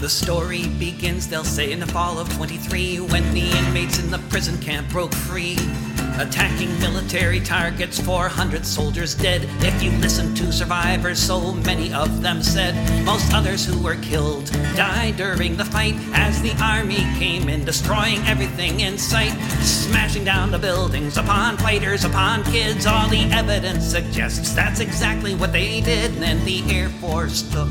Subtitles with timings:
[0.00, 4.18] The story begins, they'll say, in the fall of 23 when the inmates in the
[4.30, 5.58] prison camp broke free.
[6.20, 9.48] Attacking military targets, 400 soldiers dead.
[9.60, 12.74] If you listen to survivors, so many of them said
[13.06, 14.44] most others who were killed
[14.76, 20.50] died during the fight as the army came in, destroying everything in sight, smashing down
[20.50, 22.84] the buildings upon fighters, upon kids.
[22.84, 26.12] All the evidence suggests that's exactly what they did.
[26.12, 27.70] And then the Air Force took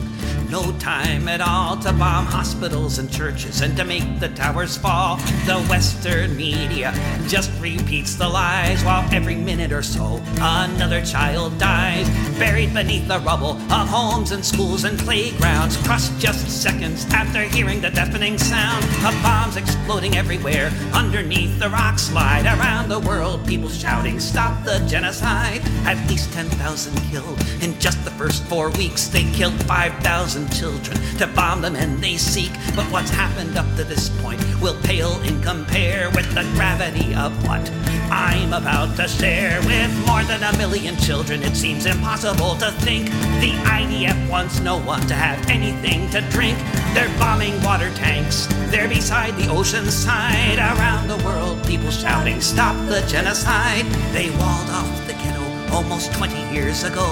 [0.50, 5.18] no time at all to bomb hospitals and churches and to make the towers fall.
[5.46, 6.92] The Western media
[7.28, 12.08] just repeats the lies while every minute or so another child dies.
[12.40, 15.76] Buried beneath the rubble of homes and schools and playgrounds.
[15.86, 22.00] Crushed just seconds after hearing the deafening sound of bombs exploding everywhere underneath the rock
[22.00, 22.46] slide.
[22.46, 25.62] Around the world, people shouting, Stop the genocide.
[25.92, 29.08] At least 10,000 killed in just the first four weeks.
[29.08, 32.54] They killed 5,000 children to bomb the men they seek.
[32.76, 37.32] But what's happened up to this point will pale in compare with the gravity of
[37.46, 37.66] what
[38.20, 39.62] I'm about to share.
[39.62, 43.06] With more than a million children, it seems impossible to think
[43.40, 46.58] the IDF wants no one to have anything to drink.
[46.94, 48.46] They're bombing water tanks.
[48.72, 50.60] They're beside the ocean side.
[50.60, 53.86] Around the world, people shouting, Stop the genocide.
[54.12, 57.08] They walled off the ghetto almost 20 years ago.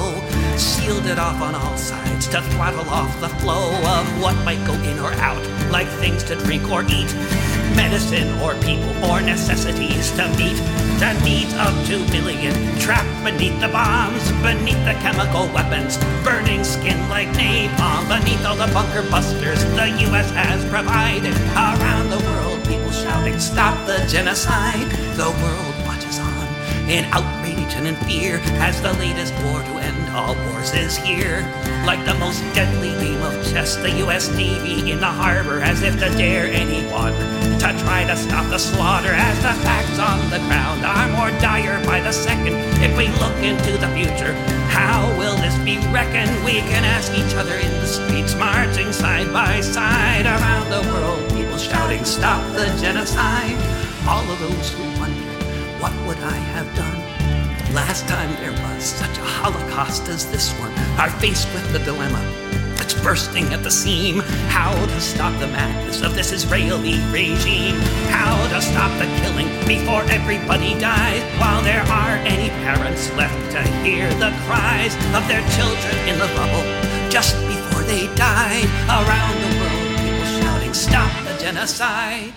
[0.58, 4.73] Sealed it off on all sides to throttle off the flow of what might go
[4.73, 5.41] in or out,
[5.72, 7.13] like things to drink or eat,
[7.78, 10.58] medicine or people or necessities to meet.
[11.00, 16.97] The needs of two billion trapped beneath the bombs, beneath the chemical weapons, burning skin
[17.08, 20.30] like napalm, beneath all the bunker busters the U.S.
[20.31, 21.36] has provided.
[21.53, 24.89] Around the world, people shouting, Stop the genocide.
[25.16, 26.47] The world watches on
[26.89, 29.77] in outrage and in fear as the latest war to
[30.18, 31.46] all wars is here.
[31.86, 35.94] Like the most deadly game of chess, the US Navy in the harbor as if
[36.00, 37.14] to dare anyone
[37.62, 41.84] to try to stop the slaughter as the facts on the ground are more dire
[41.86, 42.56] by the second.
[42.81, 44.34] If we look into the future,
[44.74, 46.44] how will this be reckoned?
[46.44, 51.30] We can ask each other in the streets, marching side by side around the world,
[51.30, 53.58] people shouting, Stop the genocide.
[54.08, 55.38] All of those who wonder
[55.80, 56.97] what would I have done?
[57.78, 62.20] Last time there was such a holocaust as this one, are faced with the dilemma
[62.76, 64.22] that's bursting at the seam.
[64.50, 67.76] How to stop the madness of this Israeli regime?
[68.10, 71.22] How to stop the killing before everybody dies?
[71.40, 76.30] While there are any parents left to hear the cries of their children in the
[76.34, 76.66] rubble
[77.12, 78.66] just before they died.
[78.90, 82.34] Around the world, people shouting, Stop the genocide.